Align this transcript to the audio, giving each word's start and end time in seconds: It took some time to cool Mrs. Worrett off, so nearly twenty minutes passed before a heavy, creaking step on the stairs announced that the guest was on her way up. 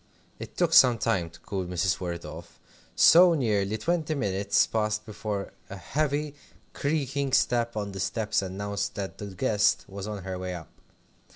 It 0.39 0.57
took 0.57 0.73
some 0.73 0.97
time 0.97 1.29
to 1.29 1.39
cool 1.41 1.63
Mrs. 1.67 1.99
Worrett 1.99 2.25
off, 2.25 2.59
so 2.95 3.35
nearly 3.35 3.77
twenty 3.77 4.15
minutes 4.15 4.65
passed 4.65 5.05
before 5.05 5.53
a 5.69 5.77
heavy, 5.77 6.33
creaking 6.73 7.33
step 7.33 7.77
on 7.77 7.91
the 7.91 7.99
stairs 7.99 8.41
announced 8.41 8.95
that 8.95 9.19
the 9.19 9.27
guest 9.27 9.85
was 9.87 10.07
on 10.07 10.23
her 10.23 10.39
way 10.39 10.55
up. 10.55 10.71